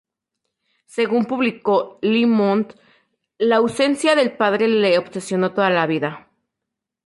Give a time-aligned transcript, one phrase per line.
[0.87, 2.73] Según publicó Le Monde,
[3.37, 6.27] la ausencia del padre le obsesionó toda la vida.